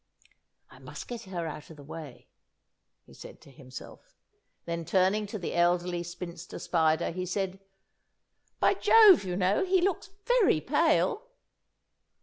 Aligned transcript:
"I 0.71 0.79
must 0.79 1.07
get 1.07 1.21
her 1.25 1.45
out 1.45 1.69
of 1.69 1.77
the 1.77 1.83
way," 1.83 2.27
he 3.05 3.13
said 3.13 3.39
to 3.41 3.51
himself. 3.51 4.15
Then, 4.65 4.83
turning 4.83 5.27
to 5.27 5.37
the 5.37 5.53
Elderly 5.53 6.01
Spinster 6.01 6.57
Spider, 6.57 7.11
he 7.11 7.23
said, 7.27 7.59
"By 8.59 8.73
Jove, 8.73 9.23
you 9.23 9.35
know, 9.35 9.63
he 9.63 9.79
looks 9.79 10.09
very 10.25 10.59
pale." 10.59 11.27